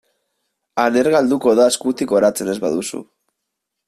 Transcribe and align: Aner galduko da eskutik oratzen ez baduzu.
Aner 0.83 1.09
galduko 1.15 1.53
da 1.59 1.67
eskutik 1.73 2.13
oratzen 2.21 2.49
ez 2.55 2.57
baduzu. 2.65 3.03